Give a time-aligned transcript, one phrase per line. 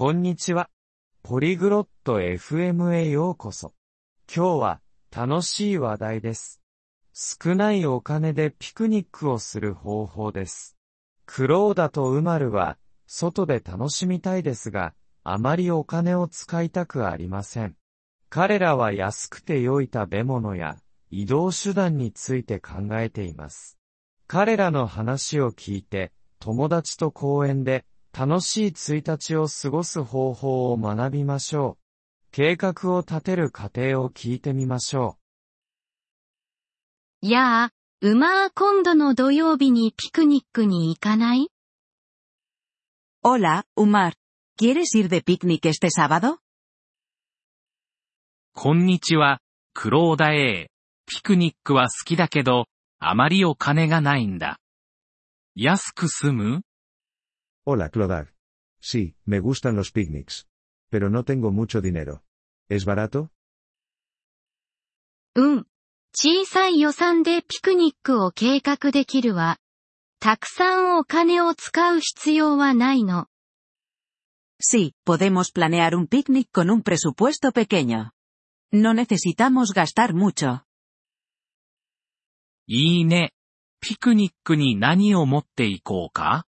[0.00, 0.70] こんにちは。
[1.22, 3.74] ポリグロット FM へようこそ。
[4.34, 4.80] 今日は
[5.14, 6.62] 楽しい話題です。
[7.12, 10.78] 少ないお金でピクニックをする方法です。
[11.26, 17.76] クローダとウマルは外で楽しみたいですが、あまりお金を使いたくありません。
[18.30, 20.78] 彼らは安くて良い食べ物や
[21.10, 23.76] 移動手段について考えています。
[24.26, 31.80] 彼らの話を聞いて、友達と公園で楽しい1日を過ごす方法を学びましょう。
[32.32, 35.16] 計画を立てる過程を聞いてみましょ
[37.22, 37.70] やあ、
[38.00, 41.50] うまー今度の土曜日にピクニックに行かない
[43.22, 44.14] ？Hola, Umar.
[44.58, 46.38] ¿Quieres ir de picnic este sábado?
[48.54, 49.40] こんにちは、
[49.74, 50.70] クローダ A。
[51.06, 52.66] ピクニックは好きだけど、
[52.98, 54.58] あまりお金がないんだ。
[55.54, 56.62] 安く済む
[57.69, 58.33] Hola Clodagh.
[58.79, 60.47] Sí, me gustan los picnics.
[60.89, 62.23] Pero no tengo mucho dinero.
[62.69, 63.31] ¿Es barato?
[65.35, 65.67] うん。
[66.13, 69.57] 小さい予算でピクニックを計画できるわ。
[70.19, 73.27] たくさんお金を使う必要はないの。
[74.61, 78.11] Sí, podemos planear un picnic con un presupuesto pequeño.
[78.71, 80.61] No necesitamos gastar mucho.
[82.67, 83.33] いいね。
[83.81, 86.47] ピクニックに何を持っていこうか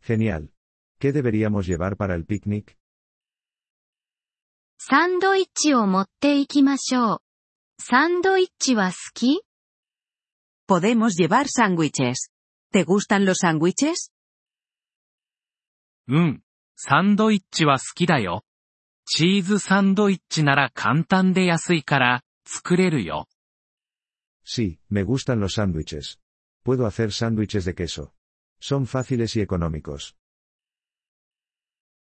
[0.00, 0.50] Genial.
[0.98, 2.76] ¿Qué deberíamos llevar para el picnic?
[4.78, 7.18] サンドイッチを持って行きましょう。
[7.80, 9.42] サンドイッチは好き
[10.68, 12.30] Podemos llevar sándwiches.
[12.72, 14.10] ¿Te gustan los sándwiches?
[16.08, 16.42] うん。
[16.76, 18.44] サンドイッチは好きだよ。
[19.06, 23.28] チーズサンドイッチなら簡単で安いから、作れるよ。
[24.44, 26.18] Sí, me gustan los sándwiches.
[26.64, 28.12] Puedo hacer sándwiches de queso.
[28.60, 30.14] Son fáciles y económicos.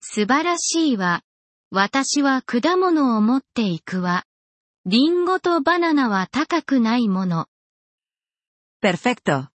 [0.00, 1.22] 素晴らしいわ。
[1.70, 4.24] 私は果物を持っていくわ。
[4.86, 7.46] リンゴとバナナは高くないもの。
[8.80, 9.50] Perfecto.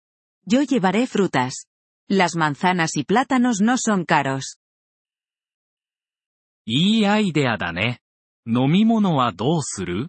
[0.49, 1.69] Yo llevaré frutas.
[2.09, 4.59] Las manzanas y plátanos no son caros.
[6.67, 8.01] いいアイデアだね。
[8.47, 10.09] 飲み物はどうする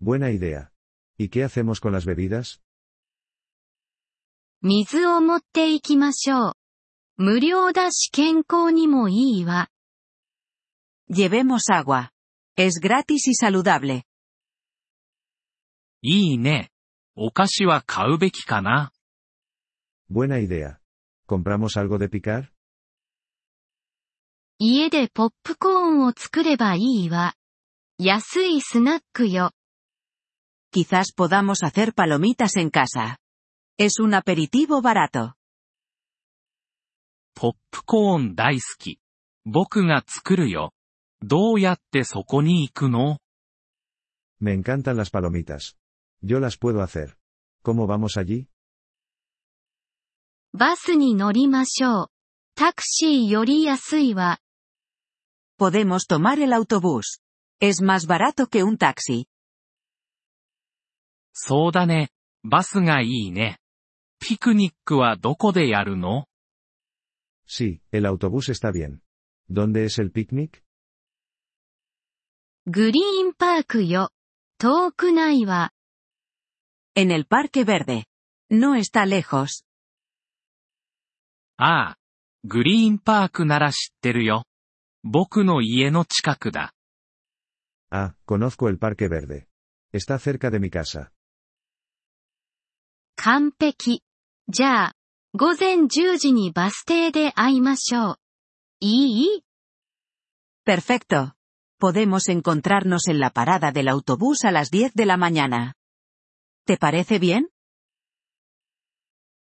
[0.00, 0.70] Buena idea.
[1.18, 2.60] ¿Y qué hacemos con las bebidas?
[4.63, 6.53] 水を持っていきましょう。
[7.17, 9.69] 無料だし健康にもいいわ。
[11.09, 12.09] Llevemos agua.
[12.55, 14.03] Es gratis y saludable.
[16.03, 16.69] いいね。
[17.15, 18.91] お菓子は買うべきかな
[20.11, 20.77] Buena idea.
[21.27, 22.49] ¿Compramos algo de picar?
[24.59, 27.33] 家でポップコーンを作ればいいわ。
[27.97, 29.53] 安いスナックよ。
[30.71, 33.20] Quizás podamos hacer palomitas en casa.
[33.80, 35.34] Es un aperitivo barato.
[37.34, 38.98] ポップコーン大好き。
[39.44, 40.72] 僕が作るよ。
[41.22, 43.18] どうやってそこに行くの
[44.40, 45.76] Me encantan las palomitas.
[46.22, 47.16] Yo las puedo hacer.
[47.62, 48.46] ¿Cómo vamos allí?
[50.52, 52.06] バスに乗りましょう。
[52.54, 54.40] タクシーより安いわ。
[55.58, 57.20] Podemos tomar el autobús.
[57.60, 59.26] Es más barato que un taxi.
[61.32, 62.10] そうだね。
[62.42, 63.58] バスがいいね。
[64.21, 66.25] ピクニックはどこでやるの
[67.47, 69.01] Sí, el autobús está bien.
[69.49, 70.61] ¿Dónde es el picnic?
[72.67, 74.11] グリーンパークよ。
[74.59, 75.73] 遠くないわ。
[76.95, 78.03] En el Parque Verde.
[78.51, 79.65] No está lejos.
[81.57, 81.97] ああ。
[82.43, 84.43] グリーンパークなら知ってるよ。
[85.03, 86.73] 僕の家の近くだ。
[87.89, 89.47] Ah, conozco el Parque Verde.
[89.91, 91.11] Está cerca de mi casa.
[93.15, 94.03] 完璧。
[94.50, 94.92] じゃあ、
[95.34, 98.16] 午前10時にバス停で会いましょう。
[98.80, 99.42] いい
[100.66, 101.34] Perfecto.
[101.78, 105.74] Podemos encontrarnos en la parada del autobús a las 10 de la mañana.
[106.66, 107.48] ¿Te parece bien?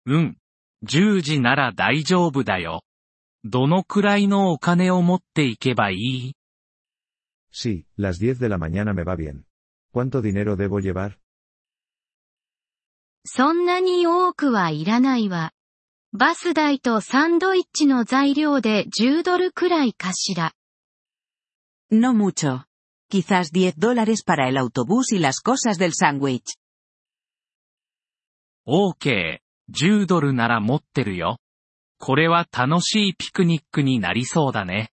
[0.06, 0.36] うん。
[0.84, 2.82] 10時なら大丈夫だよ。
[3.44, 6.34] どのくらいのお金を持っていけばいい
[7.52, 9.44] Sí, las 10 de la mañana me va bien.
[9.92, 11.18] ¿Cuánto dinero debo llevar?
[13.27, 15.51] そんなに多くはいらないわ。
[16.13, 20.53] バス代とサンドイッチの材料で10ドルくらいかしら。
[21.91, 22.63] No mucho.
[23.11, 26.57] Quizás 10 dólares para el autobús y las cosas del sándwich.
[28.65, 29.39] OK。
[29.69, 31.37] 10ドルなら持ってるよ。
[31.99, 34.91] これは楽しいピクニックになりそうだね。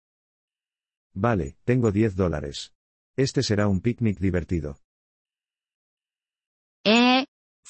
[1.17, 2.73] Vale, tengo 10 dólares.
[3.17, 4.77] Este será un picnic divertido.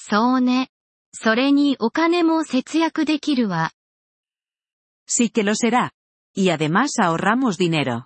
[0.05, 0.69] ええそうね。
[1.13, 3.71] それにお金も節約できるわ。
[5.07, 5.91] Sí que lo será.
[6.35, 8.05] Y además ahorramos dinero.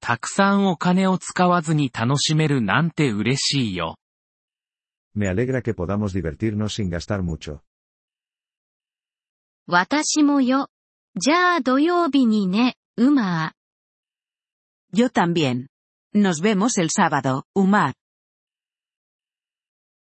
[0.00, 3.98] たくさんお金を使わずに楽しめるなんて嬉しいよ。
[5.14, 7.60] Me alegra que podamos divertirnos sin gastar mucho.
[9.66, 10.68] 私もよ。
[11.16, 13.52] じゃあ土曜日にね、うま
[14.94, 15.66] Yo también.
[16.14, 17.99] Nos vemos el sábado, Umar.